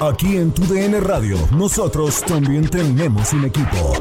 Aquí 0.00 0.36
en 0.36 0.52
Tu 0.52 0.62
DN 0.66 1.00
Radio, 1.00 1.38
nosotros 1.52 2.22
también 2.26 2.68
tenemos 2.68 3.32
un 3.32 3.44
equipo. 3.44 3.94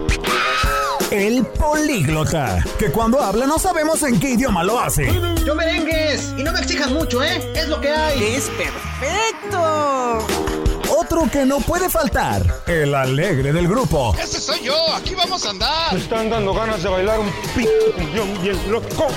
El 1.11 1.45
políglota, 1.45 2.63
que 2.79 2.91
cuando 2.91 3.21
habla 3.21 3.45
no 3.45 3.59
sabemos 3.59 4.01
en 4.03 4.19
qué 4.19 4.31
idioma 4.31 4.63
lo 4.63 4.79
hace. 4.79 5.07
Yo 5.45 5.55
merengues, 5.55 6.33
y 6.37 6.43
no 6.43 6.51
me 6.51 6.59
exijas 6.59 6.89
mucho, 6.89 7.23
¿eh? 7.23 7.53
Es 7.55 7.67
lo 7.67 7.79
que 7.79 7.89
hay. 7.89 8.23
Es 8.23 8.49
perfecto. 8.49 10.25
Otro 10.97 11.29
que 11.31 11.45
no 11.45 11.59
puede 11.59 11.89
faltar, 11.89 12.43
el 12.67 12.95
alegre 12.95 13.53
del 13.53 13.67
grupo. 13.67 14.15
Ese 14.21 14.39
soy 14.39 14.61
yo, 14.63 14.93
aquí 14.95 15.15
vamos 15.15 15.45
a 15.45 15.51
andar. 15.51 15.93
Me 15.93 15.99
están 15.99 16.29
dando 16.29 16.53
ganas 16.53 16.81
de 16.81 16.89
bailar 16.89 17.19
un 17.19 17.29
p 17.55 17.67
bien 18.41 18.71
loco. 18.71 19.07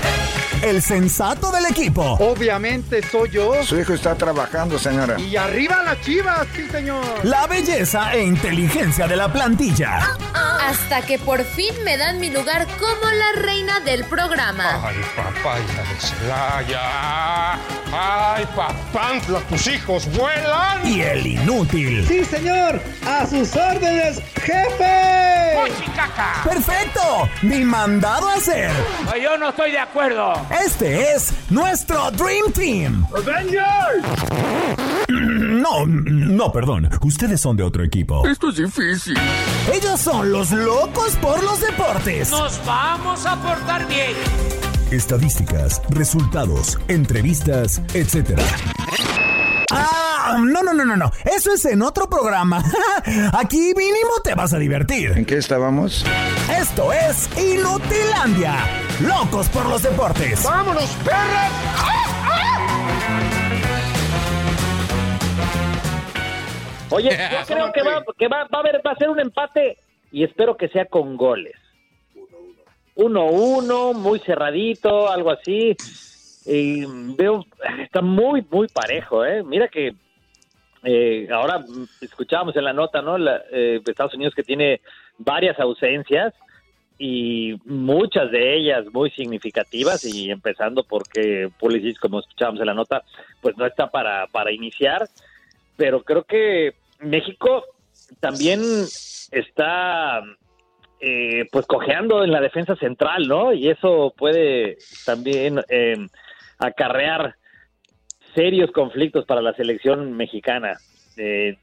El 0.61 0.81
sensato 0.81 1.51
del 1.51 1.67
equipo. 1.67 2.17
Obviamente 2.19 3.07
soy 3.07 3.29
yo. 3.29 3.63
Su 3.63 3.79
hijo 3.79 3.93
está 3.93 4.15
trabajando, 4.15 4.79
señora. 4.79 5.19
Y 5.19 5.35
arriba 5.35 5.83
las 5.83 6.01
chivas, 6.01 6.47
sí, 6.55 6.67
señor. 6.69 7.03
La 7.23 7.45
belleza 7.45 8.13
e 8.13 8.23
inteligencia 8.23 9.07
de 9.07 9.15
la 9.15 9.31
plantilla. 9.31 10.15
Hasta 10.33 11.01
que 11.01 11.19
por 11.19 11.43
fin 11.43 11.73
me 11.85 11.95
dan 11.95 12.19
mi 12.19 12.29
lugar 12.29 12.67
como 12.79 13.11
la 13.11 13.41
reina 13.41 13.79
del 13.81 14.03
programa. 14.05 14.81
Ay, 14.83 14.95
papá, 15.15 15.57
hija 15.59 15.83
de 15.83 15.99
Celaya. 15.99 17.53
Ay, 17.93 18.45
papá, 18.55 19.13
tus 19.49 19.67
hijos 19.67 20.07
vuelan. 20.13 20.85
Y 20.85 21.01
el 21.01 21.25
inútil. 21.25 22.05
Sí, 22.07 22.25
señor. 22.25 22.81
A 23.05 23.25
sus 23.25 23.55
órdenes, 23.55 24.21
jefe. 24.41 25.37
¡Caca! 25.95 26.43
Perfecto. 26.43 27.29
Mi 27.41 27.63
mandado 27.63 28.27
a 28.29 28.35
hacer. 28.35 28.71
Yo 29.21 29.37
no 29.37 29.49
estoy 29.49 29.71
de 29.71 29.79
acuerdo. 29.79 30.33
Este 30.65 31.13
es 31.13 31.33
nuestro 31.49 32.11
Dream 32.11 32.51
Team. 32.53 33.05
No, 35.09 35.85
no, 35.85 36.51
perdón. 36.51 36.89
Ustedes 37.01 37.41
son 37.41 37.57
de 37.57 37.63
otro 37.63 37.83
equipo. 37.83 38.25
Esto 38.27 38.49
es 38.49 38.57
difícil. 38.57 39.17
Ellos 39.73 39.99
son 39.99 40.31
los 40.31 40.51
locos 40.51 41.15
por 41.17 41.41
los 41.43 41.59
deportes. 41.59 42.29
Nos 42.31 42.63
vamos 42.65 43.25
a 43.25 43.35
portar 43.41 43.87
bien. 43.87 44.11
Estadísticas, 44.91 45.81
resultados, 45.89 46.77
entrevistas, 46.87 47.81
etc. 47.93 48.39
Ah, 50.29 50.39
no, 50.43 50.61
no, 50.61 50.73
no, 50.73 50.83
no, 50.83 50.97
no. 50.97 51.09
Eso 51.23 51.53
es 51.53 51.63
en 51.63 51.81
otro 51.81 52.09
programa. 52.09 52.61
Aquí 53.33 53.73
mínimo 53.77 54.11
te 54.25 54.35
vas 54.35 54.53
a 54.53 54.59
divertir. 54.59 55.13
¿En 55.15 55.23
qué 55.23 55.37
estábamos? 55.37 56.05
Esto 56.51 56.91
es 56.91 57.29
Inutilandia. 57.37 58.55
Locos 58.99 59.47
por 59.47 59.65
los 59.69 59.81
deportes. 59.83 60.43
¡Vámonos, 60.43 60.89
perras! 61.05 61.51
Oye, 66.89 67.09
yo 67.31 67.55
creo 67.55 67.71
que, 67.71 67.83
va, 67.83 68.03
que 68.17 68.27
va, 68.27 68.43
va 68.53 68.57
a 68.57 68.59
haber, 68.59 68.81
va 68.85 68.91
a 68.91 68.95
ser 68.95 69.09
un 69.09 69.21
empate 69.21 69.77
y 70.11 70.25
espero 70.25 70.57
que 70.57 70.67
sea 70.67 70.85
con 70.85 71.15
goles. 71.15 71.55
1-1, 72.97 73.93
muy 73.93 74.19
cerradito, 74.19 75.09
algo 75.09 75.31
así. 75.31 75.73
Y 76.45 76.85
veo, 77.15 77.45
está 77.81 78.01
muy, 78.01 78.45
muy 78.49 78.67
parejo, 78.67 79.23
¿eh? 79.23 79.41
Mira 79.43 79.69
que 79.69 79.93
eh, 80.89 81.27
ahora 81.29 81.65
escuchábamos 81.99 82.55
en 82.55 82.63
la 82.63 82.71
nota, 82.71 83.01
¿no? 83.01 83.17
La, 83.17 83.41
eh, 83.51 83.81
Estados 83.85 84.13
Unidos 84.13 84.33
que 84.33 84.43
tiene 84.43 84.79
varias 85.17 85.59
ausencias 85.59 86.33
y 86.97 87.55
muchas 87.65 88.31
de 88.31 88.55
ellas 88.55 88.85
muy 88.93 89.11
significativas 89.11 90.05
y 90.05 90.31
empezando 90.31 90.85
porque 90.85 91.49
Pulisic, 91.59 91.99
como 91.99 92.21
escuchábamos 92.21 92.61
en 92.61 92.67
la 92.67 92.73
nota, 92.73 93.03
pues 93.41 93.57
no 93.57 93.65
está 93.65 93.87
para, 93.87 94.27
para 94.27 94.53
iniciar, 94.53 95.09
pero 95.75 96.03
creo 96.03 96.23
que 96.23 96.75
México 97.01 97.65
también 98.21 98.61
está 99.31 100.23
eh, 101.01 101.49
pues 101.51 101.65
cojeando 101.65 102.23
en 102.23 102.31
la 102.31 102.39
defensa 102.39 102.77
central, 102.77 103.27
¿no? 103.27 103.51
Y 103.51 103.67
eso 103.67 104.13
puede 104.17 104.77
también 105.05 105.61
eh, 105.67 105.97
acarrear 106.59 107.35
serios 108.33 108.71
conflictos 108.71 109.25
para 109.25 109.41
la 109.41 109.53
selección 109.53 110.13
mexicana. 110.13 110.77
Eh, 111.17 111.57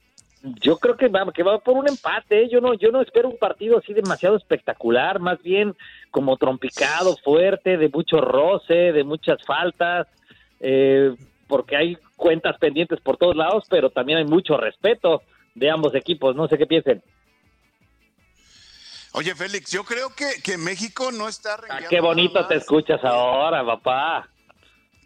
yo 0.61 0.79
creo 0.79 0.97
que 0.97 1.09
va, 1.09 1.33
que 1.33 1.43
va 1.43 1.59
por 1.59 1.77
un 1.77 1.89
empate. 1.89 2.43
¿eh? 2.43 2.49
Yo 2.51 2.61
no, 2.61 2.75
yo 2.75 2.91
no 2.91 3.01
espero 3.01 3.29
un 3.29 3.39
partido 3.39 3.79
así 3.79 3.95
demasiado 3.95 4.37
espectacular, 4.37 5.19
más 5.19 5.43
bien 5.43 5.75
como 6.11 6.37
trompicado, 6.37 7.17
fuerte, 7.17 7.77
de 7.77 7.89
mucho 7.89 8.21
roce, 8.21 8.93
de 8.93 9.05
muchas 9.05 9.43
faltas, 9.45 10.07
eh, 10.61 11.15
porque 11.49 11.77
hay 11.77 11.99
cuentas 12.17 12.59
pendientes 12.59 13.01
por 13.01 13.17
todos 13.17 13.37
lados, 13.37 13.65
pero 13.69 13.91
también 13.91 14.19
hay 14.19 14.25
mucho 14.25 14.57
respeto 14.57 15.23
de 15.55 15.71
ambos 15.71 15.95
equipos. 15.95 16.37
No 16.37 16.47
sé 16.49 16.59
qué 16.59 16.67
piensen. 16.67 17.03
Oye, 19.13 19.35
Félix, 19.35 19.71
yo 19.71 19.85
creo 19.85 20.11
que, 20.11 20.43
que 20.43 20.59
México 20.59 21.13
no 21.13 21.29
está 21.29 21.57
Ah, 21.71 21.79
qué 21.89 22.01
bonito 22.01 22.45
te 22.47 22.57
escuchas 22.57 23.03
ahora, 23.05 23.65
papá. 23.65 24.29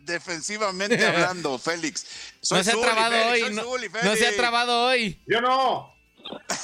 Defensivamente 0.09 1.05
hablando, 1.07 1.59
Félix. 1.59 2.05
Soy 2.41 2.59
No 2.59 2.65
se 2.65 2.71
ha 2.71 2.75
Zuli, 2.75 2.85
trabado 2.85 3.15
Félix, 3.15 3.49
hoy. 3.49 3.55
No, 3.55 3.63
Zuli, 3.63 3.89
no 4.03 4.17
se 4.17 4.27
ha 4.27 4.37
trabado 4.37 4.85
hoy. 4.87 5.21
Yo 5.27 5.41
no. 5.41 5.95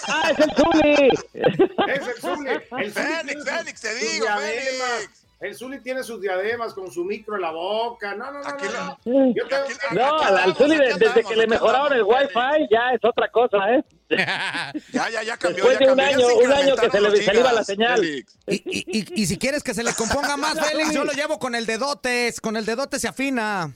¡Ah, 0.09 0.31
es 0.33 0.39
el 0.41 0.51
Zuli! 0.57 1.09
Es 1.33 2.09
el 2.09 2.21
Zuli. 2.21 2.51
El 2.51 2.93
Félix, 2.93 3.45
Félix, 3.45 3.81
te 3.81 3.95
digo. 3.95 4.27
Félix. 4.27 5.24
El 5.45 5.55
Zuli 5.55 5.81
tiene 5.81 6.03
sus 6.03 6.21
diademas 6.23 6.73
con 6.73 6.91
su 6.91 7.05
micro 7.05 7.35
en 7.37 7.43
la 7.43 7.51
boca. 7.51 8.15
No, 8.15 8.33
no, 8.33 8.41
no. 8.41 8.49
Aquí 8.49 8.65
no. 8.65 8.99
Yo 9.35 9.47
tengo 9.47 9.65
aquí- 9.65 9.75
que- 9.91 9.95
No, 9.95 10.19
al 10.19 10.55
Zuli, 10.57 10.77
desde 10.79 11.23
que 11.23 11.37
le 11.37 11.47
mejoraron 11.47 11.93
el 11.93 12.03
Wi-Fi, 12.03 12.67
ya 12.71 12.93
es 12.95 13.01
otra 13.05 13.31
cosa, 13.31 13.59
¿eh? 13.75 13.85
Ya, 14.93 15.11
ya, 15.11 15.23
ya 15.23 15.37
cambió. 15.37 15.65
Después 15.65 15.79
ya 15.79 15.87
de 15.87 15.93
un 15.93 15.99
cambió, 15.99 16.29
año, 16.29 16.37
un 16.47 16.53
año 16.53 16.77
que 16.77 16.91
se 16.91 17.01
le, 17.01 17.09
incrementaron 17.09 17.25
se 17.25 17.33
le 17.35 17.41
iba 17.41 17.53
la 17.53 17.65
señal. 17.65 18.05
Y, 18.05 18.25
y- 18.47 18.63
y- 18.99 19.23
y 19.23 19.27
si 19.27 19.37
quieres 19.39 19.63
que 19.63 19.75
se 19.75 19.83
le 19.83 19.93
componga 19.93 20.37
más, 20.39 20.59
Félix, 20.71 20.93
yo 20.95 21.05
lo 21.05 21.13
llevo 21.13 21.39
con 21.39 21.55
el 21.55 21.67
dedote. 21.67 22.33
Con 22.41 22.57
el 22.57 22.65
dedote 22.65 22.99
se 22.99 23.09
afina. 23.09 23.73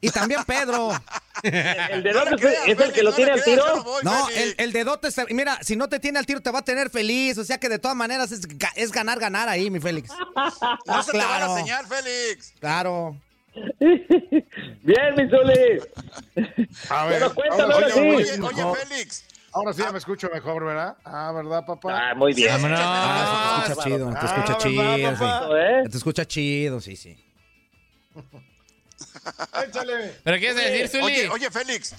Y 0.00 0.10
también 0.10 0.42
Pedro. 0.44 0.90
El 1.42 2.02
de 2.02 2.12
No 2.12 2.18
dónde 2.20 2.30
le 2.32 2.36
creas, 2.38 2.68
es 2.68 2.78
el 2.80 2.92
que 2.92 3.02
lo 3.02 3.10
no 3.10 3.16
tiene 3.16 3.32
al 3.32 3.42
tiro. 3.44 3.64
no 3.76 3.82
voy, 3.82 4.02
No, 4.02 4.28
el, 4.30 4.54
el 4.58 4.72
dedote, 4.72 5.10
se- 5.10 5.24
mira, 5.32 5.58
si 5.62 5.74
no 5.74 5.88
te 5.88 5.98
tiene 5.98 6.18
al 6.18 6.26
tiro 6.26 6.40
te 6.42 6.50
va 6.50 6.58
a 6.58 6.64
tener 6.64 6.90
feliz. 6.90 7.38
O 7.38 7.44
sea 7.44 7.58
que 7.58 7.68
de 7.70 7.78
todas 7.78 7.96
maneras 7.96 8.30
es, 8.32 8.46
ga- 8.46 8.72
es 8.76 8.92
ganar, 8.92 9.18
ganar 9.18 9.48
ahí, 9.48 9.70
mi 9.70 9.80
Félix. 9.80 10.10
No 10.86 11.02
se 11.02 11.12
te 11.12 11.18
va 11.18 11.24
claro. 11.26 11.54
la 11.54 11.58
señal, 11.60 11.86
Félix. 11.86 12.52
Claro. 12.60 13.16
Bien, 13.80 15.14
mi 15.16 15.28
Zuli. 15.28 15.80
A 16.88 17.04
Bueno, 17.06 17.34
cuéntame 17.34 17.62
ahora 17.62 17.74
ahora 17.74 17.88
sí, 17.90 18.00
sí. 18.34 18.40
Oye, 18.42 18.62
oye, 18.64 18.78
Félix. 18.86 19.24
Ahora 19.52 19.72
sí 19.72 19.82
ya 19.82 19.90
me 19.92 19.98
escucho 19.98 20.28
mejor, 20.32 20.64
¿verdad? 20.64 20.96
Ah, 21.04 21.32
¿verdad, 21.34 21.64
papá? 21.66 22.10
Ah, 22.10 22.14
muy 22.14 22.32
bien. 22.34 22.52
Vámonos. 22.52 22.78
Ah, 22.82 23.64
se 23.66 23.66
te 23.66 23.72
escucha 23.72 23.88
chido, 23.88 24.10
te 24.12 24.26
escucha 24.26 24.52
Ah, 24.52 24.58
chido. 24.58 24.82
¿verdad, 25.10 25.48
sí. 25.48 25.54
¿Eh? 25.56 25.88
Te 25.90 25.96
escucha 25.96 26.24
chido, 26.26 26.80
sí, 26.80 26.96
sí. 26.96 27.16
Échale. 29.66 30.16
¿Pero 30.22 30.36
qué 30.36 30.40
quieres 30.40 30.56
decir, 30.56 30.88
Zuli? 30.88 31.04
Oye, 31.04 31.28
oye, 31.28 31.50
Félix, 31.50 31.94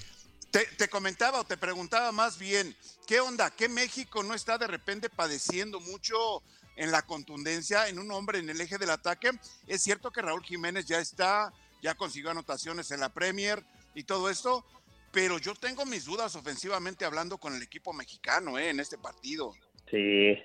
te, 0.50 0.66
te 0.76 0.88
comentaba 0.88 1.40
o 1.40 1.44
te 1.44 1.56
preguntaba 1.56 2.12
más 2.12 2.38
bien, 2.38 2.76
¿qué 3.06 3.20
onda? 3.20 3.50
¿Qué 3.50 3.68
México 3.68 4.22
no 4.22 4.34
está 4.34 4.58
de 4.58 4.66
repente 4.66 5.08
padeciendo 5.08 5.80
mucho 5.80 6.42
en 6.76 6.90
la 6.90 7.02
contundencia 7.02 7.88
en 7.88 7.98
un 7.98 8.10
hombre 8.12 8.38
en 8.38 8.50
el 8.50 8.60
eje 8.60 8.78
del 8.78 8.90
ataque? 8.90 9.30
Es 9.66 9.82
cierto 9.82 10.10
que 10.10 10.22
Raúl 10.22 10.42
Jiménez 10.42 10.86
ya 10.86 10.98
está, 10.98 11.52
ya 11.82 11.94
consiguió 11.94 12.30
anotaciones 12.30 12.90
en 12.90 13.00
la 13.00 13.08
Premier 13.08 13.62
y 13.94 14.04
todo 14.04 14.30
esto, 14.30 14.64
pero 15.12 15.38
yo 15.38 15.54
tengo 15.54 15.84
mis 15.84 16.04
dudas 16.04 16.36
ofensivamente 16.36 17.04
hablando 17.04 17.38
con 17.38 17.54
el 17.54 17.62
equipo 17.62 17.92
mexicano 17.92 18.58
¿eh? 18.58 18.70
en 18.70 18.80
este 18.80 18.98
partido. 18.98 19.52
Sí. 19.90 20.38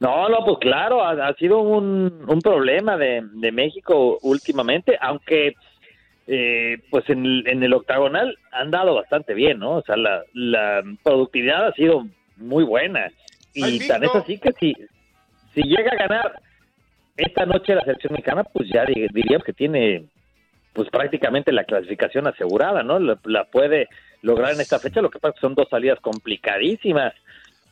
No, 0.00 0.28
no, 0.28 0.44
pues 0.44 0.58
claro, 0.60 1.02
ha, 1.02 1.28
ha 1.28 1.34
sido 1.34 1.58
un, 1.58 2.24
un 2.28 2.40
problema 2.40 2.96
de, 2.96 3.20
de 3.32 3.52
México 3.52 4.18
últimamente, 4.22 4.96
aunque 5.00 5.54
eh, 6.30 6.76
pues 6.90 7.08
en, 7.08 7.24
el- 7.24 7.48
en 7.48 7.62
el 7.62 7.72
octagonal 7.72 8.36
han 8.52 8.70
dado 8.70 8.94
bastante 8.94 9.32
bien, 9.34 9.58
¿no? 9.58 9.76
O 9.78 9.82
sea, 9.82 9.96
la, 9.96 10.22
la 10.34 10.82
productividad 11.02 11.66
ha 11.68 11.72
sido 11.72 12.06
muy 12.36 12.64
buena. 12.64 13.10
Y 13.54 13.78
tan 13.88 14.04
es 14.04 14.10
así 14.14 14.38
que 14.38 14.50
si, 14.60 14.74
si 15.54 15.62
llega 15.62 15.90
a 15.90 15.96
ganar 16.06 16.40
esta 17.16 17.46
noche 17.46 17.74
la 17.74 17.80
selección 17.82 18.12
mexicana, 18.12 18.44
pues 18.44 18.68
ya 18.72 18.84
di- 18.84 19.08
diríamos 19.12 19.42
que 19.44 19.52
tiene 19.54 20.04
pues 20.74 20.88
prácticamente 20.90 21.50
la 21.50 21.64
clasificación 21.64 22.26
asegurada, 22.28 22.82
¿no? 22.84 22.98
La, 23.00 23.18
la 23.24 23.44
puede 23.46 23.88
lograr 24.22 24.52
en 24.52 24.60
esta 24.60 24.78
fecha. 24.78 25.00
Lo 25.00 25.10
que 25.10 25.18
pasa 25.18 25.30
es 25.30 25.40
que 25.40 25.46
son 25.46 25.54
dos 25.54 25.68
salidas 25.70 25.98
complicadísimas. 26.00 27.14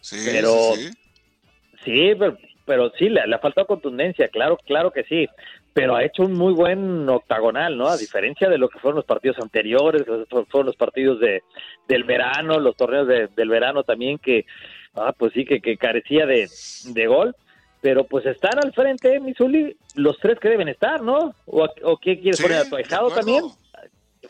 Sí, 0.00 0.22
pero 0.24 0.74
sí, 0.76 0.86
sí. 0.86 1.82
sí, 1.84 2.14
pero, 2.18 2.38
pero 2.64 2.90
sí, 2.98 3.08
le, 3.10 3.26
le 3.26 3.34
ha 3.36 3.38
faltado 3.38 3.66
contundencia, 3.66 4.28
claro, 4.28 4.56
claro 4.66 4.90
que 4.90 5.04
sí. 5.04 5.28
Pero 5.76 5.94
ha 5.94 6.02
hecho 6.02 6.22
un 6.22 6.32
muy 6.32 6.54
buen 6.54 7.06
octagonal, 7.06 7.76
¿no? 7.76 7.86
A 7.86 7.98
diferencia 7.98 8.48
de 8.48 8.56
lo 8.56 8.70
que 8.70 8.78
fueron 8.78 8.96
los 8.96 9.04
partidos 9.04 9.36
anteriores, 9.42 10.04
que 10.04 10.24
fueron 10.46 10.64
los 10.66 10.76
partidos 10.76 11.20
de 11.20 11.42
del 11.86 12.04
verano, 12.04 12.58
los 12.58 12.74
torneos 12.76 13.06
de- 13.06 13.28
del 13.36 13.50
verano 13.50 13.82
también, 13.84 14.16
que, 14.16 14.46
ah, 14.94 15.12
pues 15.16 15.34
sí, 15.34 15.44
que, 15.44 15.60
que 15.60 15.76
carecía 15.76 16.24
de, 16.24 16.48
de 16.94 17.06
gol. 17.06 17.36
Pero 17.82 18.04
pues 18.04 18.24
están 18.24 18.58
al 18.64 18.72
frente, 18.72 19.20
Misuli, 19.20 19.76
los 19.96 20.18
tres 20.18 20.38
que 20.40 20.48
deben 20.48 20.68
estar, 20.68 21.02
¿no? 21.02 21.34
¿O, 21.44 21.68
o 21.82 21.96
qué 21.98 22.18
quieres 22.18 22.38
Sí, 22.38 22.42
poner 22.42 22.56
a 22.58 22.62
acuerdo. 22.62 23.14
también? 23.14 23.44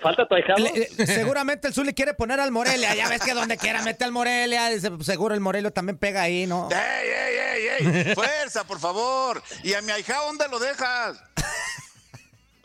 ¿Falta? 0.00 0.26
Le- 0.56 0.88
le- 0.96 1.06
seguramente 1.06 1.68
el 1.68 1.74
Zuli 1.74 1.92
quiere 1.94 2.14
poner 2.14 2.40
al 2.40 2.50
Morelia. 2.52 2.94
Ya 2.94 3.08
ves 3.08 3.20
que 3.22 3.34
donde 3.34 3.56
quiera 3.56 3.82
mete 3.82 4.04
al 4.04 4.12
Morelia. 4.12 4.68
dice, 4.68 4.90
Seguro 5.02 5.34
el 5.34 5.40
Morelia 5.40 5.70
también 5.70 5.98
pega 5.98 6.22
ahí, 6.22 6.46
¿no? 6.46 6.68
¡Ey, 6.70 7.08
ey, 7.08 7.36
ey, 7.38 7.86
ey! 8.08 8.14
¡Fuerza, 8.14 8.64
por 8.64 8.78
favor! 8.78 9.42
¿Y 9.62 9.74
a 9.74 9.82
mi 9.82 9.90
ahijado 9.92 10.26
dónde 10.26 10.48
lo 10.48 10.58
dejas? 10.58 11.22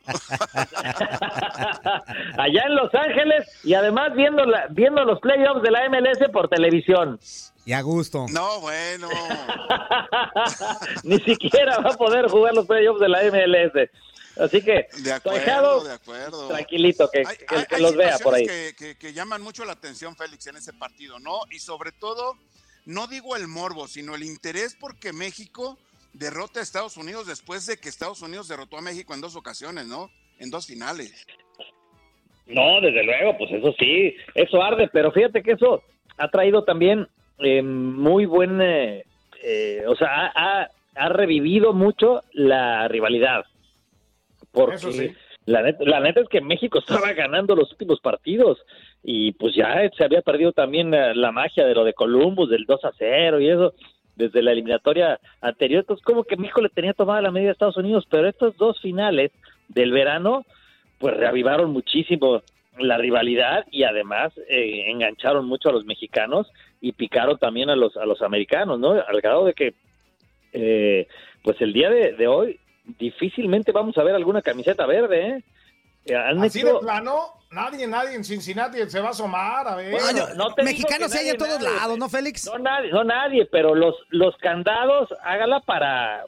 Allá 2.37 2.63
en 2.67 2.75
Los 2.75 2.93
Ángeles 2.93 3.47
y 3.63 3.73
además 3.73 4.13
viendo, 4.15 4.45
la, 4.45 4.67
viendo 4.69 5.03
los 5.05 5.19
playoffs 5.19 5.61
de 5.61 5.71
la 5.71 5.87
MLS 5.89 6.29
por 6.31 6.49
televisión. 6.49 7.19
Y 7.65 7.73
a 7.73 7.81
gusto. 7.81 8.25
No, 8.29 8.59
bueno. 8.59 9.07
Ni 11.03 11.19
siquiera 11.19 11.77
va 11.79 11.91
a 11.91 11.97
poder 11.97 12.27
jugar 12.27 12.53
los 12.55 12.65
playoffs 12.65 12.99
de 12.99 13.09
la 13.09 13.19
MLS. 13.23 13.89
Así 14.41 14.61
que, 14.61 14.87
De 15.03 15.11
acuerdo, 15.13 15.83
de 15.83 15.93
acuerdo. 15.93 16.47
tranquilito, 16.49 17.09
que, 17.11 17.19
Hay, 17.19 17.37
que- 17.37 17.45
hay- 17.55 17.65
que 17.65 17.75
hay 17.75 17.81
los 17.81 17.95
vea 17.95 18.17
por 18.19 18.33
ahí. 18.35 18.45
Que, 18.45 18.73
que- 18.77 18.95
que 18.97 19.13
llaman 19.13 19.41
mucho 19.41 19.63
la 19.65 19.73
atención, 19.73 20.15
Félix, 20.15 20.47
en 20.47 20.57
ese 20.57 20.73
partido, 20.73 21.19
¿no? 21.19 21.41
Y 21.51 21.59
sobre 21.59 21.91
todo, 21.91 22.37
no 22.85 23.07
digo 23.07 23.35
el 23.35 23.47
morbo, 23.47 23.87
sino 23.87 24.15
el 24.15 24.23
interés 24.23 24.75
porque 24.79 25.13
México 25.13 25.77
derrota 26.13 26.59
a 26.59 26.63
Estados 26.63 26.97
Unidos 26.97 27.27
después 27.27 27.65
de 27.67 27.77
que 27.77 27.87
Estados 27.89 28.21
Unidos 28.21 28.47
derrotó 28.47 28.77
a 28.77 28.81
México 28.81 29.13
en 29.13 29.21
dos 29.21 29.35
ocasiones, 29.35 29.85
¿no? 29.85 30.09
En 30.39 30.49
dos 30.49 30.65
finales. 30.65 31.25
No, 32.47 32.81
desde 32.81 33.03
luego, 33.03 33.37
pues 33.37 33.51
eso 33.51 33.73
sí, 33.79 34.15
eso 34.35 34.61
arde, 34.61 34.89
pero 34.91 35.11
fíjate 35.11 35.41
que 35.41 35.51
eso 35.53 35.83
ha 36.17 36.27
traído 36.29 36.63
también 36.63 37.07
eh, 37.39 37.61
muy 37.61 38.25
buen, 38.25 38.59
eh, 38.61 39.05
eh, 39.43 39.83
o 39.87 39.95
sea, 39.95 40.07
ha, 40.27 40.31
ha- 40.63 40.69
ha 40.95 41.09
revivido 41.09 41.73
mucho 41.73 42.23
la 42.33 42.87
rivalidad. 42.87 43.45
Porque 44.51 44.77
sí. 44.77 45.11
la, 45.45 45.61
neta, 45.61 45.83
la 45.85 45.99
neta 45.99 46.21
es 46.21 46.29
que 46.29 46.41
México 46.41 46.79
estaba 46.79 47.13
ganando 47.13 47.55
los 47.55 47.71
últimos 47.71 47.99
partidos 47.99 48.59
y 49.03 49.31
pues 49.33 49.55
ya 49.55 49.89
se 49.97 50.03
había 50.03 50.21
perdido 50.21 50.51
también 50.51 50.93
eh, 50.93 51.15
la 51.15 51.31
magia 51.31 51.65
de 51.65 51.75
lo 51.75 51.83
de 51.83 51.93
Columbus, 51.93 52.49
del 52.49 52.65
2 52.65 52.85
a 52.85 52.91
0 52.97 53.39
y 53.39 53.49
eso 53.49 53.73
desde 54.15 54.41
la 54.41 54.51
eliminatoria 54.51 55.19
anterior. 55.41 55.81
Entonces, 55.81 56.05
como 56.05 56.23
que 56.23 56.37
México 56.37 56.61
le 56.61 56.69
tenía 56.69 56.93
tomada 56.93 57.21
la 57.21 57.31
medida 57.31 57.49
a 57.49 57.53
Estados 57.53 57.77
Unidos, 57.77 58.05
pero 58.09 58.27
estos 58.27 58.55
dos 58.57 58.79
finales 58.79 59.31
del 59.69 59.91
verano, 59.91 60.45
pues 60.99 61.15
reavivaron 61.17 61.71
muchísimo 61.71 62.43
la 62.77 62.97
rivalidad 62.97 63.65
y 63.71 63.83
además 63.83 64.31
eh, 64.49 64.85
engancharon 64.87 65.45
mucho 65.45 65.69
a 65.69 65.73
los 65.73 65.85
mexicanos 65.85 66.51
y 66.79 66.93
picaron 66.93 67.37
también 67.37 67.69
a 67.69 67.75
los 67.75 67.97
a 67.97 68.05
los 68.05 68.21
americanos, 68.21 68.79
¿no? 68.79 68.91
Al 68.91 69.21
grado 69.21 69.45
de 69.45 69.53
que, 69.53 69.73
eh, 70.53 71.07
pues 71.43 71.59
el 71.61 71.73
día 71.73 71.89
de, 71.89 72.13
de 72.13 72.27
hoy 72.27 72.59
difícilmente 72.99 73.71
vamos 73.71 73.97
a 73.97 74.03
ver 74.03 74.15
alguna 74.15 74.41
camiseta 74.41 74.85
verde, 74.85 75.27
¿eh? 75.27 75.43
Eh, 76.05 76.15
Han 76.15 76.41
Así 76.41 76.59
hecho- 76.59 76.73
de 76.73 76.79
plano, 76.79 77.33
nadie, 77.51 77.85
nadie 77.87 78.15
en 78.15 78.23
Cincinnati 78.23 78.77
se 78.89 78.99
va 78.99 79.09
a 79.09 79.11
asomar, 79.11 79.67
a 79.67 79.75
ver. 79.75 79.91
Bueno, 79.91 80.25
no 80.35 80.53
te 80.55 80.63
Mexicanos 80.63 81.13
hay 81.15 81.29
en 81.29 81.37
todos 81.37 81.61
nadie, 81.61 81.75
lados, 81.77 81.97
¿no, 81.97 82.09
Félix? 82.09 82.47
No 82.47 82.57
nadie, 82.57 82.91
no 82.91 83.03
nadie, 83.03 83.45
pero 83.45 83.75
los, 83.75 83.95
los 84.09 84.35
candados, 84.37 85.09
hágala 85.23 85.59
para, 85.59 86.25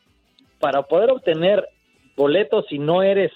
para 0.59 0.83
poder 0.83 1.09
obtener 1.09 1.67
boletos 2.15 2.65
si 2.69 2.77
no 2.77 3.01
eres 3.01 3.31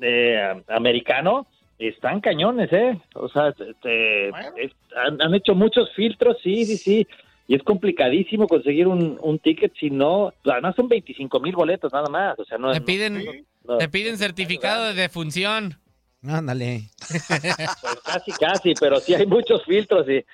eh, 0.00 0.62
americano, 0.68 1.46
están 1.80 2.20
cañones, 2.20 2.72
¿eh? 2.72 3.00
O 3.14 3.28
sea, 3.28 3.48
este, 3.48 4.28
es- 4.28 4.72
han, 4.96 5.20
han 5.20 5.34
hecho 5.34 5.54
muchos 5.56 5.92
filtros, 5.94 6.36
sí, 6.44 6.64
sí, 6.64 6.76
sí. 6.76 7.08
Y 7.48 7.54
es 7.54 7.62
complicadísimo 7.62 8.48
conseguir 8.48 8.86
un, 8.88 9.18
un 9.22 9.38
ticket 9.38 9.72
si 9.78 9.88
no, 9.90 10.32
además 10.44 10.74
son 10.74 10.88
25 10.88 11.38
mil 11.40 11.54
boletos 11.54 11.92
nada 11.92 12.08
más, 12.08 12.36
o 12.38 12.44
sea, 12.44 12.58
no 12.58 12.72
Te 12.72 12.80
no- 12.80 12.86
piden, 12.86 13.46
no- 13.64 13.78
te 13.78 13.88
piden 13.88 14.18
certificado 14.18 14.84
de 14.86 14.94
defunción. 14.94 15.78
Ándale. 16.26 16.90
pues 17.08 18.00
casi, 18.04 18.32
casi, 18.32 18.74
pero 18.74 18.98
sí 18.98 19.14
hay 19.14 19.26
muchos 19.26 19.64
filtros 19.64 20.06
y, 20.08 20.24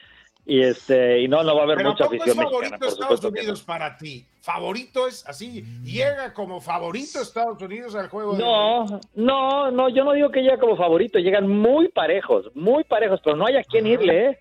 y 0.47 0.62
este, 0.62 1.20
y 1.20 1.29
no, 1.29 1.43
no 1.43 1.55
va 1.55 1.61
a 1.61 1.64
haber 1.64 1.76
Pero 1.79 1.91
¿a 1.91 1.93
mucha 1.93 2.05
poco 2.05 2.14
es 2.17 2.20
afición 2.23 2.37
favorito 2.44 2.61
mexicana, 2.70 2.76
Estados 2.93 2.99
supuesto 3.20 3.29
que 3.32 3.41
no. 3.41 3.43
Unidos 3.43 3.62
para 3.62 3.97
ti? 3.99 4.26
¿Favorito 4.41 5.06
es 5.06 5.26
así? 5.29 5.62
¿Llega 5.85 6.32
como 6.32 6.61
favorito 6.62 7.20
Estados 7.20 7.61
Unidos 7.61 7.94
al 7.94 8.09
juego? 8.09 8.32
de- 8.35 8.38
No, 8.43 9.00
no, 9.14 9.70
no, 9.70 9.88
yo 9.91 10.03
no 10.05 10.14
digo 10.14 10.31
que 10.31 10.41
llega 10.41 10.59
como 10.59 10.76
favorito, 10.76 11.19
llegan 11.19 11.47
muy 11.47 11.88
parejos, 11.88 12.47
muy 12.55 12.85
parejos, 12.85 13.20
pero 13.23 13.37
no 13.37 13.44
hay 13.47 13.56
a 13.56 13.64
quién 13.64 13.87
irle, 13.87 14.26
¿eh? 14.31 14.38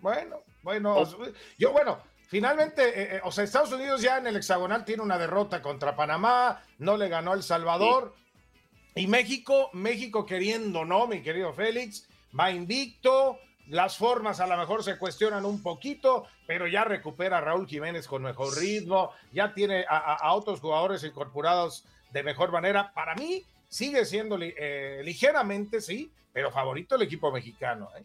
Bueno, 0.00 0.36
bueno, 0.62 0.94
yo 1.58 1.72
bueno, 1.72 1.98
finalmente, 2.28 2.82
eh, 2.88 3.16
eh, 3.16 3.20
o 3.24 3.32
sea, 3.32 3.44
Estados 3.44 3.72
Unidos 3.72 4.02
ya 4.02 4.18
en 4.18 4.26
el 4.26 4.36
hexagonal 4.36 4.84
tiene 4.84 5.02
una 5.02 5.18
derrota 5.18 5.60
contra 5.62 5.96
Panamá, 5.96 6.62
no 6.78 6.96
le 6.96 7.08
ganó 7.08 7.34
El 7.34 7.42
Salvador. 7.42 8.14
Y 8.94 9.06
México, 9.06 9.70
México 9.72 10.26
queriendo, 10.26 10.84
¿no, 10.84 11.06
mi 11.06 11.22
querido 11.22 11.52
Félix? 11.52 12.08
Va 12.38 12.50
invicto, 12.50 13.38
las 13.68 13.96
formas 13.96 14.40
a 14.40 14.46
lo 14.48 14.56
mejor 14.56 14.82
se 14.82 14.98
cuestionan 14.98 15.44
un 15.44 15.62
poquito, 15.62 16.26
pero 16.46 16.66
ya 16.66 16.82
recupera 16.84 17.38
a 17.38 17.40
Raúl 17.40 17.68
Jiménez 17.68 18.08
con 18.08 18.22
mejor 18.22 18.56
ritmo, 18.58 19.12
ya 19.32 19.54
tiene 19.54 19.84
a, 19.88 20.14
a- 20.14 20.32
otros 20.34 20.60
jugadores 20.60 21.04
incorporados 21.04 21.84
de 22.12 22.22
mejor 22.24 22.50
manera. 22.50 22.92
Para 22.92 23.14
mí 23.14 23.44
sigue 23.68 24.04
siendo 24.04 24.36
eh, 24.40 25.02
ligeramente, 25.04 25.80
sí, 25.80 26.10
pero 26.32 26.50
favorito 26.50 26.96
el 26.96 27.02
equipo 27.02 27.30
mexicano. 27.30 27.88
¿eh? 27.96 28.02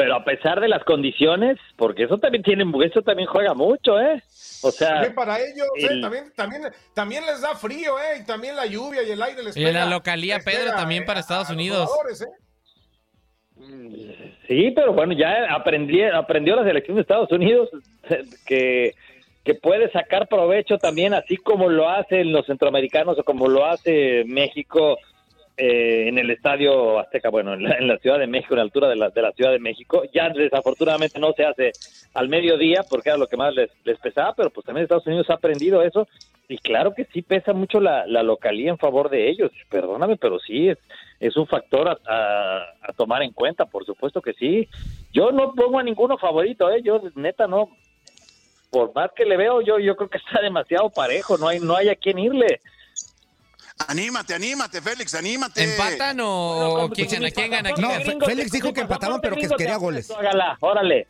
Pero 0.00 0.14
a 0.14 0.24
pesar 0.24 0.60
de 0.60 0.68
las 0.68 0.82
condiciones, 0.84 1.58
porque 1.76 2.04
eso 2.04 2.16
también 2.16 2.42
tiene, 2.42 2.64
eso 2.86 3.02
también 3.02 3.28
juega 3.28 3.52
mucho, 3.52 4.00
¿eh? 4.00 4.22
O 4.62 4.70
sea, 4.70 4.94
También 4.94 5.14
para 5.14 5.38
ellos, 5.38 5.68
¿eh? 5.76 6.00
también, 6.00 6.32
también, 6.34 6.62
también 6.94 7.26
les 7.26 7.42
da 7.42 7.54
frío, 7.54 7.98
¿eh? 7.98 8.20
Y 8.22 8.24
también 8.24 8.56
la 8.56 8.64
lluvia 8.64 9.02
y 9.02 9.10
el 9.10 9.20
aire 9.20 9.42
les 9.42 9.54
Y 9.54 9.62
pega. 9.62 9.84
la 9.84 9.90
localía 9.90 10.36
les 10.36 10.44
Pedro 10.46 10.64
pega, 10.64 10.76
también 10.76 11.02
eh, 11.02 11.06
para 11.06 11.20
Estados 11.20 11.50
Unidos. 11.50 11.90
¿eh? 12.18 12.24
sí, 14.48 14.72
pero 14.74 14.94
bueno, 14.94 15.12
ya 15.12 15.52
aprendí, 15.54 16.02
aprendió 16.02 16.56
la 16.56 16.64
selección 16.64 16.94
de 16.96 17.02
Estados 17.02 17.30
Unidos 17.30 17.68
que, 18.46 18.94
que 19.44 19.54
puede 19.54 19.92
sacar 19.92 20.28
provecho 20.28 20.78
también, 20.78 21.12
así 21.12 21.36
como 21.36 21.68
lo 21.68 21.90
hacen 21.90 22.32
los 22.32 22.46
centroamericanos 22.46 23.18
o 23.18 23.22
como 23.22 23.48
lo 23.48 23.66
hace 23.66 24.24
México 24.24 24.96
eh, 25.62 26.08
en 26.08 26.16
el 26.16 26.30
Estadio 26.30 26.98
Azteca, 26.98 27.28
bueno, 27.28 27.52
en 27.52 27.64
la, 27.64 27.76
en 27.76 27.86
la 27.86 27.98
Ciudad 27.98 28.18
de 28.18 28.26
México, 28.26 28.54
en 28.54 28.58
la 28.58 28.62
altura 28.62 28.88
de 28.88 28.96
la, 28.96 29.10
de 29.10 29.20
la 29.20 29.32
Ciudad 29.32 29.52
de 29.52 29.58
México. 29.58 30.04
Ya 30.12 30.30
desafortunadamente 30.30 31.18
no 31.18 31.34
se 31.34 31.44
hace 31.44 31.72
al 32.14 32.30
mediodía 32.30 32.82
porque 32.88 33.10
era 33.10 33.18
lo 33.18 33.26
que 33.26 33.36
más 33.36 33.54
les, 33.54 33.70
les 33.84 33.98
pesaba, 33.98 34.34
pero 34.34 34.48
pues 34.48 34.64
también 34.64 34.84
Estados 34.84 35.06
Unidos 35.06 35.28
ha 35.28 35.34
aprendido 35.34 35.82
eso 35.82 36.08
y 36.48 36.56
claro 36.56 36.94
que 36.94 37.04
sí 37.12 37.20
pesa 37.20 37.52
mucho 37.52 37.78
la, 37.78 38.06
la 38.06 38.22
localía 38.22 38.70
en 38.70 38.78
favor 38.78 39.10
de 39.10 39.28
ellos. 39.28 39.52
Perdóname, 39.68 40.16
pero 40.16 40.38
sí 40.40 40.70
es, 41.20 41.36
un 41.36 41.46
factor 41.46 42.00
a 42.08 42.92
tomar 42.96 43.22
en 43.22 43.32
cuenta, 43.32 43.66
por 43.66 43.84
supuesto 43.84 44.22
que 44.22 44.32
sí. 44.32 44.66
Yo 45.12 45.30
no 45.30 45.54
pongo 45.54 45.78
a 45.78 45.82
ninguno 45.82 46.16
favorito, 46.16 46.70
¿eh? 46.70 46.80
Yo 46.82 47.02
neta 47.16 47.46
no. 47.46 47.68
Por 48.70 48.94
más 48.94 49.10
que 49.14 49.26
le 49.26 49.36
veo, 49.36 49.60
yo 49.60 49.78
yo 49.78 49.94
creo 49.96 50.08
que 50.08 50.18
está 50.18 50.40
demasiado 50.40 50.88
parejo, 50.90 51.36
no 51.36 51.48
hay 51.48 51.60
no 51.60 51.76
hay 51.76 51.88
a 51.88 51.96
quién 51.96 52.18
irle. 52.18 52.60
Anímate, 53.88 54.34
anímate, 54.34 54.80
Félix, 54.80 55.14
anímate. 55.14 55.62
¿Empatan 55.64 56.20
o, 56.20 56.84
o 56.84 56.90
quién 56.90 57.08
gana? 57.08 57.30
¿Quién 57.30 57.50
gana? 57.50 57.70
¿Quién 57.72 57.80
No, 57.86 57.92
gana? 57.92 58.26
Félix 58.26 58.52
dijo 58.52 58.72
que 58.72 58.82
empataban, 58.82 59.20
pero 59.20 59.36
que 59.36 59.48
quería 59.48 59.76
goles. 59.76 60.10
Hágala, 60.10 60.56
órale. 60.60 61.08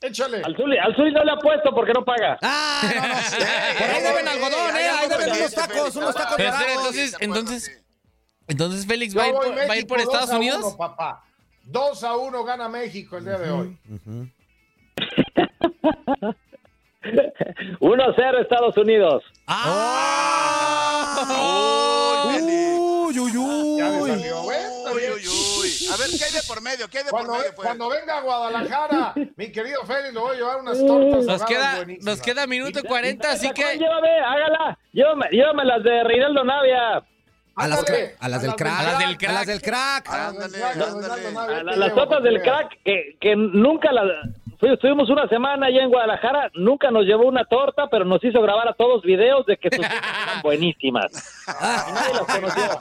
Échale. 0.00 0.42
Al 0.44 0.54
Zuli, 0.56 0.78
al 0.78 0.94
Zuli 0.94 1.12
no 1.12 1.24
le 1.24 1.32
ha 1.32 1.36
puesto 1.36 1.74
porque 1.74 1.92
no 1.92 2.04
paga. 2.04 2.38
Ah, 2.40 2.82
no, 2.82 3.00
no. 3.08 3.14
Por 3.78 3.90
ahí 3.90 4.02
deben 4.02 4.28
algodón, 4.28 4.76
¿eh? 4.76 4.88
Ahí 4.88 5.08
deben 5.08 5.32
unos 5.32 5.52
tacos, 5.54 5.96
unos 5.96 6.14
tacos 6.14 6.34
Pero 6.36 6.50
dorados. 6.52 6.70
entonces, 6.76 7.16
entonces, 7.18 7.82
entonces 8.46 8.86
Félix 8.86 9.16
va 9.18 9.24
a 9.24 9.28
ir 9.28 9.34
por, 9.34 9.48
va 9.48 9.60
a 9.60 9.62
ir 9.64 9.68
México 9.68 9.88
por 9.88 9.98
2 9.98 10.06
Estados 10.06 10.30
a 10.30 10.36
Unidos. 10.36 10.60
1, 10.64 10.76
papá. 10.76 11.24
2 11.64 12.04
a 12.04 12.16
1 12.16 12.44
gana 12.44 12.68
México 12.68 13.16
el 13.18 13.24
día 13.24 13.38
de 13.38 13.50
hoy. 13.50 13.78
1-0 17.02 18.40
Estados 18.42 18.76
Unidos. 18.76 19.22
Uy, 22.30 23.18
uy, 23.18 23.36
uy. 23.36 23.78
Ya 23.78 23.88
me 23.90 24.00
salió, 24.08 24.42
güey. 24.42 24.58
Uy, 24.94 25.02
uy, 25.14 25.26
uy. 25.28 25.70
A 25.92 25.96
ver, 25.96 26.08
¿qué 26.18 26.24
hay 26.24 26.32
de 26.32 26.42
por 26.46 26.60
medio? 26.62 26.88
¿Qué 26.88 26.98
hay 26.98 27.04
de 27.04 27.10
por 27.10 27.20
Cuando, 27.20 27.38
medio? 27.38 27.54
pues? 27.54 27.66
cuando 27.66 27.88
venga 27.88 28.18
a 28.18 28.20
Guadalajara, 28.22 29.14
mi 29.36 29.50
querido 29.52 29.84
Félix, 29.86 30.12
le 30.14 30.20
voy 30.20 30.34
a 30.36 30.38
llevar 30.38 30.60
unas 30.60 30.78
tortas. 30.86 31.24
Nos 31.24 31.44
queda, 31.44 31.84
nos 32.02 32.20
queda 32.20 32.46
minuto 32.46 32.82
40, 32.82 33.30
así 33.30 33.50
que 33.50 33.78
Llévame, 33.78 34.08
hágala. 34.20 34.78
Llévame, 34.92 35.26
llévame 35.30 35.64
las 35.64 35.82
de 35.82 36.04
Reinaldo 36.04 36.44
Navia. 36.44 37.02
A 37.60 37.66
las, 37.66 37.84
a 38.20 38.28
las 38.28 38.42
del 38.42 38.54
crack. 38.54 38.78
A 38.80 38.82
las 38.84 38.98
del 38.98 39.16
crack. 39.18 39.30
A 39.30 39.32
las 39.32 39.46
del 39.46 39.62
crack. 39.62 40.08
Ándale, 40.08 40.62
Ándale, 40.62 40.84
ándale. 40.84 41.26
ándale. 41.28 41.54
A 41.54 41.62
la- 41.64 41.76
las 41.88 41.98
otras 41.98 42.22
del 42.22 42.40
crack 42.42 42.78
que, 42.84 43.16
que 43.20 43.34
nunca 43.34 43.90
las... 43.92 44.04
fui- 44.58 44.72
Estuvimos 44.72 45.08
una 45.10 45.28
semana 45.28 45.66
allá 45.66 45.82
en 45.82 45.90
Guadalajara, 45.90 46.50
nunca 46.54 46.90
nos 46.90 47.04
llevó 47.04 47.26
una 47.26 47.44
torta, 47.44 47.88
pero 47.90 48.04
nos 48.04 48.22
hizo 48.24 48.40
grabar 48.42 48.68
a 48.68 48.72
todos 48.74 49.02
videos 49.02 49.44
de 49.46 49.56
que 49.56 49.68
sus 49.70 49.80
hijas 49.84 50.02
eran 50.24 50.42
buenísimas. 50.42 51.10
Y 51.46 51.92
nadie 51.92 52.14
las 52.14 52.22
conoció. 52.24 52.78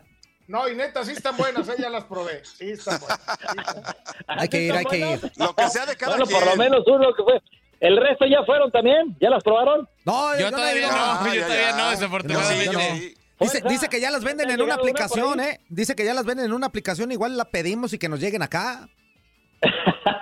No, 0.46 0.68
y 0.68 0.74
neta, 0.76 1.02
sí 1.04 1.12
están 1.12 1.38
buenas, 1.38 1.66
eh, 1.70 1.72
ya 1.78 1.88
las 1.88 2.04
probé. 2.04 2.44
Sí 2.44 2.72
están 2.72 3.00
buenas. 3.00 3.18
sí 3.50 3.56
están- 3.58 3.82
Hay 4.26 4.46
que 4.48 4.60
ir, 4.60 4.74
hay 4.74 4.84
que 4.84 4.98
ir. 4.98 5.32
Lo 5.36 5.54
que 5.54 5.68
sea 5.70 5.86
de 5.86 5.96
cada 5.96 6.16
Bueno, 6.18 6.30
por 6.30 6.42
quien. 6.42 6.50
lo 6.50 6.56
menos 6.62 6.84
uno 6.86 7.14
que 7.14 7.22
fue. 7.22 7.40
¿El 7.80 7.96
resto 7.96 8.26
ya 8.26 8.44
fueron 8.44 8.70
también? 8.70 9.16
¿Ya 9.22 9.30
las 9.30 9.42
probaron? 9.42 9.88
No, 10.04 10.38
Yo 10.38 10.50
todavía 10.50 10.88
no, 10.88 11.26
yo 11.28 11.34
ya, 11.34 11.46
todavía 11.46 11.70
ya. 11.70 11.76
no, 11.78 11.90
desafortunadamente. 11.92 12.72
no. 12.72 12.78
sí. 12.80 13.14
Dice, 13.40 13.62
dice 13.68 13.88
que 13.88 14.00
ya 14.02 14.10
las 14.10 14.22
venden 14.22 14.50
en 14.50 14.58
¿Ya 14.58 14.64
una 14.64 14.74
por 14.76 14.82
aplicación? 14.82 15.40
¿eh? 15.40 15.60
Dice 15.70 15.96
que 15.96 16.04
ya 16.04 16.12
las 16.12 16.26
venden 16.26 16.44
en 16.46 16.52
una 16.52 16.66
aplicación, 16.66 17.10
igual 17.10 17.38
la 17.38 17.46
pedimos 17.46 17.94
y 17.94 17.98
que 17.98 18.10
nos 18.10 18.20
lleguen 18.20 18.42
acá. 18.42 18.86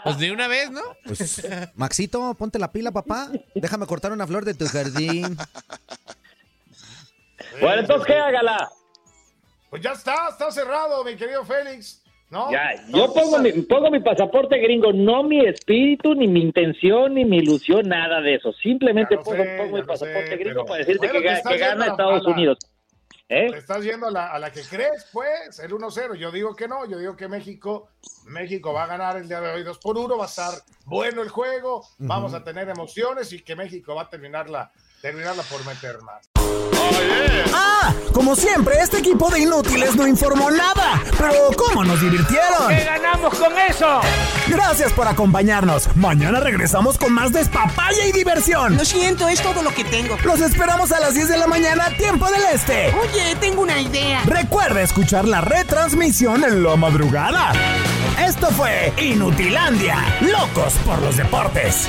Pues 0.04 0.18
de 0.18 0.32
una 0.32 0.48
vez, 0.48 0.70
¿no? 0.70 0.80
Pues, 1.04 1.46
Maxito, 1.74 2.34
ponte 2.34 2.58
la 2.58 2.72
pila, 2.72 2.90
papá. 2.90 3.28
Déjame 3.54 3.86
cortar 3.86 4.12
una 4.12 4.26
flor 4.26 4.44
de 4.44 4.54
tu 4.54 4.66
jardín. 4.66 5.36
Bueno, 7.60 7.80
entonces, 7.80 8.06
¿qué 8.06 8.14
hágala? 8.14 8.70
Pues 9.70 9.82
ya 9.82 9.92
está, 9.92 10.28
está 10.30 10.50
cerrado, 10.50 11.04
mi 11.04 11.16
querido 11.16 11.44
Félix. 11.44 12.02
¿No? 12.30 12.50
Ya, 12.50 12.70
yo 12.88 13.12
pongo 13.12 13.38
mi, 13.38 13.52
pongo 13.52 13.90
mi 13.90 14.00
pasaporte 14.00 14.58
gringo, 14.58 14.90
no 14.90 15.22
mi 15.22 15.44
espíritu, 15.44 16.14
ni 16.14 16.26
mi 16.26 16.40
intención, 16.40 17.14
ni 17.14 17.26
mi 17.26 17.38
ilusión, 17.38 17.86
nada 17.88 18.22
de 18.22 18.36
eso. 18.36 18.54
Simplemente 18.54 19.18
pongo, 19.18 19.32
sé, 19.42 19.56
pongo 19.58 19.70
ya 19.70 19.74
mi 19.76 19.80
sé, 19.80 19.86
pasaporte 19.86 20.36
gringo 20.38 20.64
para 20.64 20.78
decirte 20.78 21.08
bueno, 21.08 21.20
que, 21.20 21.58
gana 21.58 21.86
Estados 21.88 22.26
Unidos. 22.26 22.58
¿Eh? 23.32 23.48
Le 23.48 23.56
estás 23.56 23.82
yendo 23.82 24.08
a 24.08 24.10
la, 24.10 24.26
a 24.26 24.38
la 24.38 24.52
que 24.52 24.60
crees, 24.60 25.06
pues, 25.10 25.58
el 25.58 25.72
1-0. 25.72 26.16
Yo 26.16 26.30
digo 26.30 26.54
que 26.54 26.68
no, 26.68 26.84
yo 26.84 26.98
digo 26.98 27.16
que 27.16 27.28
México, 27.28 27.88
México 28.26 28.74
va 28.74 28.84
a 28.84 28.86
ganar 28.86 29.16
el 29.16 29.26
día 29.26 29.40
de 29.40 29.50
hoy 29.50 29.62
2 29.62 29.78
por 29.78 29.96
1, 29.96 30.18
va 30.18 30.24
a 30.24 30.28
estar 30.28 30.52
bueno 30.84 31.22
el 31.22 31.30
juego, 31.30 31.82
vamos 31.96 32.34
a 32.34 32.44
tener 32.44 32.68
emociones 32.68 33.32
y 33.32 33.40
que 33.40 33.56
México 33.56 33.94
va 33.94 34.02
a 34.02 34.10
terminarla, 34.10 34.70
terminarla 35.00 35.44
por 35.44 35.64
meter 35.64 36.02
más. 36.02 36.28
Ah, 37.52 37.92
como 38.12 38.36
siempre, 38.36 38.76
este 38.80 38.98
equipo 38.98 39.30
de 39.30 39.40
inútiles 39.40 39.96
no 39.96 40.06
informó 40.06 40.50
nada. 40.50 41.02
Pero 41.16 41.50
¿cómo 41.56 41.84
nos 41.84 42.00
divirtieron? 42.00 42.68
¿Qué 42.68 42.84
ganamos 42.84 43.34
con 43.34 43.52
eso? 43.58 44.00
Gracias 44.48 44.92
por 44.92 45.08
acompañarnos. 45.08 45.88
Mañana 45.96 46.40
regresamos 46.40 46.98
con 46.98 47.12
más 47.12 47.32
despapaya 47.32 48.06
y 48.06 48.12
diversión. 48.12 48.76
Lo 48.76 48.84
siento, 48.84 49.28
es 49.28 49.40
todo 49.42 49.62
lo 49.62 49.74
que 49.74 49.84
tengo. 49.84 50.16
Los 50.24 50.40
esperamos 50.40 50.92
a 50.92 51.00
las 51.00 51.14
10 51.14 51.28
de 51.28 51.38
la 51.38 51.46
mañana, 51.46 51.90
tiempo 51.96 52.30
del 52.30 52.42
este. 52.52 52.94
Oye, 53.00 53.36
tengo 53.40 53.62
una 53.62 53.80
idea. 53.80 54.22
Recuerda 54.24 54.82
escuchar 54.82 55.26
la 55.26 55.40
retransmisión 55.40 56.44
en 56.44 56.62
la 56.62 56.76
madrugada. 56.76 57.52
Esto 58.18 58.48
fue 58.48 58.92
Inutilandia, 59.00 59.96
locos 60.20 60.74
por 60.84 61.00
los 61.02 61.16
deportes. 61.16 61.88